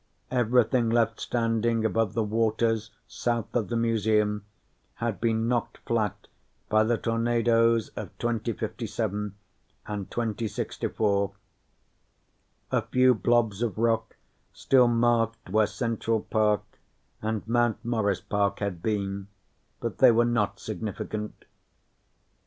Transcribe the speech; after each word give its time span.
Everything 0.31 0.89
left 0.89 1.19
standing 1.21 1.85
above 1.85 2.15
the 2.15 2.23
waters 2.23 2.89
south 3.07 3.55
of 3.55 3.69
the 3.69 3.75
Museum 3.77 4.43
had 4.95 5.21
been 5.21 5.47
knocked 5.47 5.77
flat 5.85 6.27
by 6.69 6.83
the 6.83 6.97
tornados 6.97 7.89
of 7.89 8.09
2057 8.17 9.35
and 9.85 10.09
2064. 10.09 11.33
A 12.71 12.81
few 12.81 13.13
blobs 13.13 13.61
of 13.61 13.77
rock 13.77 14.15
still 14.51 14.87
marked 14.87 15.51
where 15.51 15.67
Central 15.67 16.21
Park 16.21 16.63
and 17.21 17.47
Mount 17.47 17.85
Morris 17.85 18.21
Park 18.21 18.57
had 18.57 18.81
been, 18.81 19.27
but 19.79 19.99
they 19.99 20.09
were 20.11 20.25
not 20.25 20.59
significant. 20.59 21.45